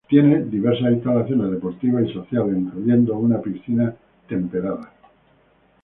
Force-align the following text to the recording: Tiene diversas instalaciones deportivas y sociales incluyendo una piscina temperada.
Tiene 0.09 0.41
diversas 0.45 0.93
instalaciones 0.93 1.51
deportivas 1.51 2.05
y 2.09 2.13
sociales 2.13 2.57
incluyendo 2.57 3.15
una 3.17 3.39
piscina 3.39 3.93
temperada. 4.27 4.91